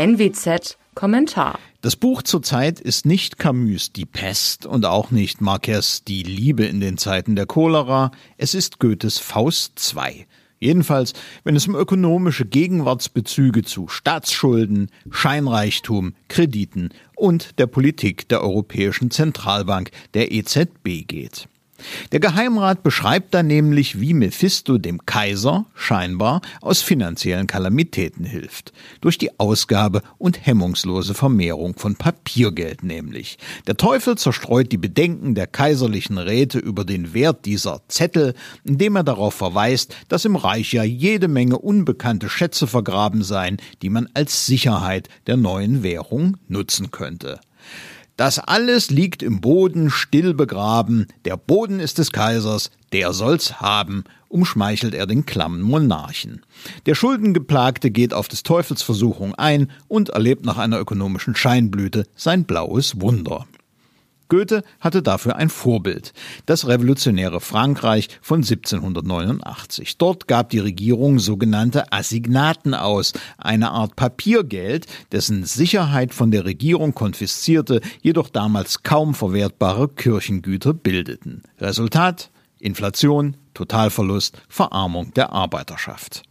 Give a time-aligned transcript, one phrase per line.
[0.00, 1.58] NWZ Kommentar.
[1.82, 6.80] Das Buch zurzeit ist nicht Camus Die Pest und auch nicht Marquez Die Liebe in
[6.80, 10.24] den Zeiten der Cholera, es ist Goethes Faust II.
[10.58, 11.12] Jedenfalls,
[11.44, 19.90] wenn es um ökonomische Gegenwartsbezüge zu Staatsschulden, Scheinreichtum, Krediten und der Politik der Europäischen Zentralbank,
[20.14, 21.46] der EZB geht.
[22.12, 28.72] Der Geheimrat beschreibt da nämlich, wie Mephisto dem Kaiser scheinbar aus finanziellen Kalamitäten hilft.
[29.00, 33.38] Durch die Ausgabe und hemmungslose Vermehrung von Papiergeld nämlich.
[33.66, 38.34] Der Teufel zerstreut die Bedenken der kaiserlichen Räte über den Wert dieser Zettel,
[38.64, 43.90] indem er darauf verweist, dass im Reich ja jede Menge unbekannte Schätze vergraben seien, die
[43.90, 47.40] man als Sicherheit der neuen Währung nutzen könnte.
[48.20, 54.04] Das alles liegt im Boden still begraben, der Boden ist des Kaisers, der soll's haben,
[54.28, 56.42] umschmeichelt er den klammen Monarchen.
[56.84, 62.44] Der Schuldengeplagte geht auf des Teufels Versuchung ein und erlebt nach einer ökonomischen Scheinblüte sein
[62.44, 63.46] blaues Wunder.
[64.30, 66.14] Goethe hatte dafür ein Vorbild,
[66.46, 69.98] das revolutionäre Frankreich von 1789.
[69.98, 76.94] Dort gab die Regierung sogenannte Assignaten aus, eine Art Papiergeld, dessen Sicherheit von der Regierung
[76.94, 81.42] konfiszierte, jedoch damals kaum verwertbare Kirchengüter bildeten.
[81.58, 86.22] Resultat Inflation, Totalverlust, Verarmung der Arbeiterschaft.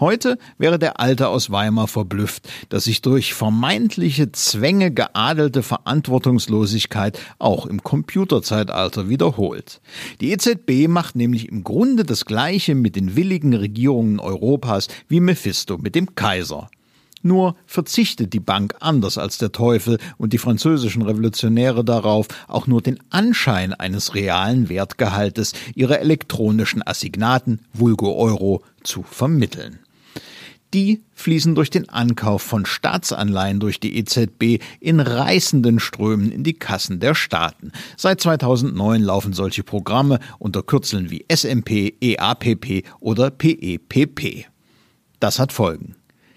[0.00, 7.66] Heute wäre der Alte aus Weimar verblüfft, dass sich durch vermeintliche Zwänge geadelte Verantwortungslosigkeit auch
[7.66, 9.80] im Computerzeitalter wiederholt.
[10.20, 15.78] Die EZB macht nämlich im Grunde das Gleiche mit den willigen Regierungen Europas wie Mephisto
[15.78, 16.70] mit dem Kaiser.
[17.22, 22.82] Nur verzichtet die Bank anders als der Teufel und die französischen Revolutionäre darauf, auch nur
[22.82, 29.78] den Anschein eines realen Wertgehaltes ihrer elektronischen Assignaten vulgo Euro zu vermitteln.
[30.74, 36.54] Die fließen durch den Ankauf von Staatsanleihen durch die EZB in reißenden Strömen in die
[36.54, 37.70] Kassen der Staaten.
[37.96, 44.46] Seit 2009 laufen solche Programme unter Kürzeln wie SMP, EAPP oder PEPP.
[45.20, 45.94] Das hat Folgen.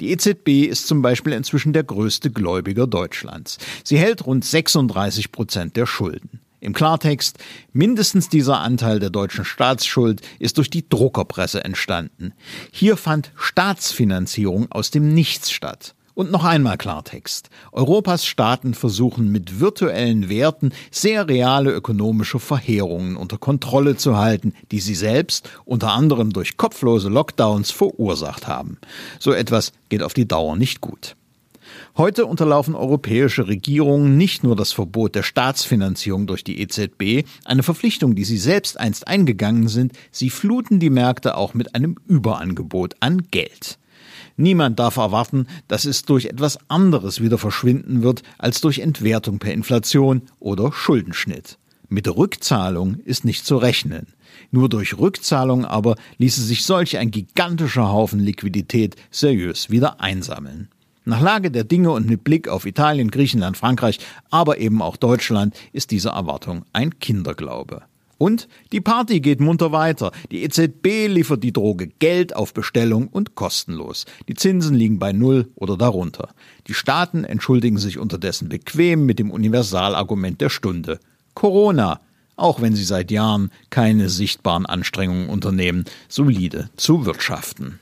[0.00, 3.58] Die EZB ist zum Beispiel inzwischen der größte Gläubiger Deutschlands.
[3.84, 6.39] Sie hält rund 36 Prozent der Schulden.
[6.60, 7.38] Im Klartext,
[7.72, 12.34] mindestens dieser Anteil der deutschen Staatsschuld ist durch die Druckerpresse entstanden.
[12.70, 15.94] Hier fand Staatsfinanzierung aus dem Nichts statt.
[16.12, 17.48] Und noch einmal Klartext.
[17.72, 24.80] Europas Staaten versuchen mit virtuellen Werten sehr reale ökonomische Verheerungen unter Kontrolle zu halten, die
[24.80, 28.76] sie selbst unter anderem durch kopflose Lockdowns verursacht haben.
[29.18, 31.16] So etwas geht auf die Dauer nicht gut.
[31.96, 38.14] Heute unterlaufen europäische Regierungen nicht nur das Verbot der Staatsfinanzierung durch die EZB, eine Verpflichtung,
[38.14, 43.22] die sie selbst einst eingegangen sind, sie fluten die Märkte auch mit einem Überangebot an
[43.30, 43.78] Geld.
[44.36, 49.52] Niemand darf erwarten, dass es durch etwas anderes wieder verschwinden wird als durch Entwertung per
[49.52, 51.58] Inflation oder Schuldenschnitt.
[51.88, 54.06] Mit Rückzahlung ist nicht zu rechnen.
[54.52, 60.68] Nur durch Rückzahlung aber ließe sich solch ein gigantischer Haufen Liquidität seriös wieder einsammeln.
[61.04, 63.98] Nach Lage der Dinge und mit Blick auf Italien, Griechenland, Frankreich,
[64.30, 67.82] aber eben auch Deutschland ist diese Erwartung ein Kinderglaube.
[68.18, 70.12] Und die Party geht munter weiter.
[70.30, 74.04] Die EZB liefert die Droge Geld auf Bestellung und kostenlos.
[74.28, 76.28] Die Zinsen liegen bei Null oder darunter.
[76.66, 81.00] Die Staaten entschuldigen sich unterdessen bequem mit dem Universalargument der Stunde.
[81.32, 82.00] Corona,
[82.36, 87.80] auch wenn sie seit Jahren keine sichtbaren Anstrengungen unternehmen, solide zu wirtschaften.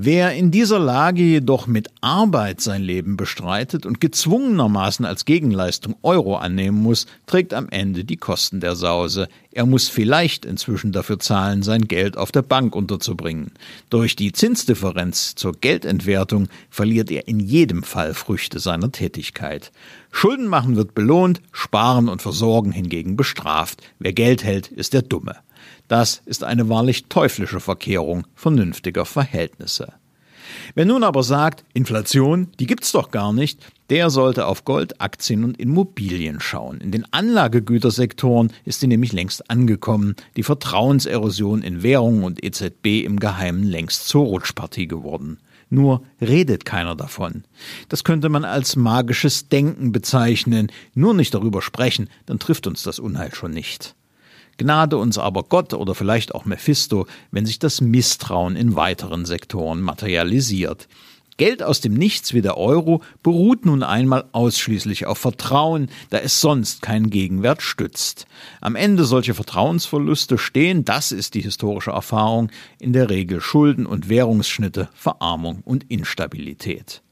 [0.00, 6.36] Wer in dieser Lage jedoch mit Arbeit sein Leben bestreitet und gezwungenermaßen als Gegenleistung Euro
[6.36, 9.26] annehmen muss, trägt am Ende die Kosten der Sause.
[9.58, 13.50] Er muss vielleicht inzwischen dafür zahlen, sein Geld auf der Bank unterzubringen.
[13.90, 19.72] Durch die Zinsdifferenz zur Geldentwertung verliert er in jedem Fall Früchte seiner Tätigkeit.
[20.12, 23.82] Schulden machen wird belohnt, Sparen und Versorgen hingegen bestraft.
[23.98, 25.34] Wer Geld hält, ist der Dumme.
[25.88, 29.94] Das ist eine wahrlich teuflische Verkehrung vernünftiger Verhältnisse.
[30.74, 33.60] Wer nun aber sagt, Inflation, die gibt's doch gar nicht,
[33.90, 36.80] der sollte auf Gold, Aktien und Immobilien schauen.
[36.80, 43.18] In den Anlagegütersektoren ist sie nämlich längst angekommen, die Vertrauenserosion in Währungen und EZB im
[43.18, 45.38] Geheimen längst zur Rutschpartie geworden.
[45.70, 47.44] Nur redet keiner davon.
[47.88, 52.98] Das könnte man als magisches Denken bezeichnen, nur nicht darüber sprechen, dann trifft uns das
[52.98, 53.94] Unheil schon nicht.
[54.58, 59.80] Gnade uns aber Gott oder vielleicht auch Mephisto, wenn sich das Misstrauen in weiteren Sektoren
[59.80, 60.88] materialisiert.
[61.38, 66.40] Geld aus dem Nichts wie der Euro beruht nun einmal ausschließlich auf Vertrauen, da es
[66.40, 68.26] sonst keinen Gegenwert stützt.
[68.60, 72.50] Am Ende solche Vertrauensverluste stehen, das ist die historische Erfahrung,
[72.80, 77.02] in der Regel Schulden und Währungsschnitte, Verarmung und Instabilität.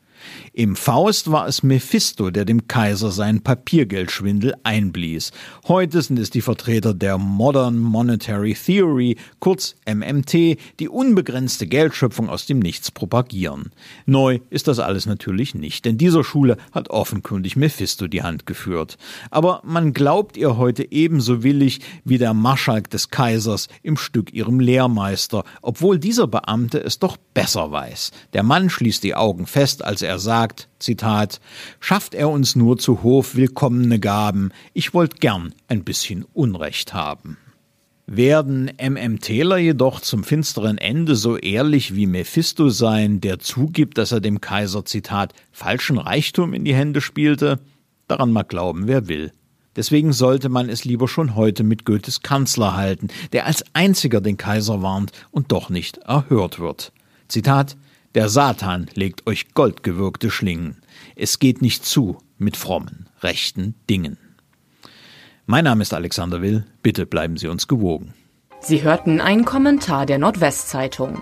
[0.53, 5.33] Im Faust war es Mephisto, der dem Kaiser seinen Papiergeldschwindel einblies.
[5.69, 12.47] Heute sind es die Vertreter der Modern Monetary Theory, kurz MMT, die unbegrenzte Geldschöpfung aus
[12.47, 13.71] dem Nichts propagieren.
[14.07, 18.97] Neu ist das alles natürlich nicht, denn dieser Schule hat offenkundig Mephisto die Hand geführt.
[19.31, 24.61] Aber man glaubt ihr heute ebenso willig wie der Marschalk des Kaisers im Stück ihrem
[24.61, 28.13] Lehrmeister, obwohl dieser Beamte es doch besser weiß.
[28.33, 31.41] Der Mann schließt die Augen fest, als er sagt, Zitat,
[31.81, 37.37] schafft er uns nur zu Hof willkommene Gaben, ich wollt gern ein bisschen Unrecht haben.
[38.07, 44.21] Werden MMTler jedoch zum finsteren Ende so ehrlich wie Mephisto sein, der zugibt, dass er
[44.21, 47.59] dem Kaiser, Zitat, falschen Reichtum in die Hände spielte?
[48.07, 49.33] Daran mag glauben, wer will.
[49.75, 54.37] Deswegen sollte man es lieber schon heute mit Goethes Kanzler halten, der als einziger den
[54.37, 56.93] Kaiser warnt und doch nicht erhört wird.
[57.29, 57.77] Zitat
[58.17, 60.81] Der Satan legt euch goldgewürgte Schlingen.
[61.17, 64.17] Es geht nicht zu mit frommen, rechten Dingen.
[65.45, 66.65] Mein Name ist Alexander Will.
[66.83, 68.15] Bitte bleiben Sie uns gewogen.
[68.61, 71.21] Sie hörten einen Kommentar der Nordwestzeitung.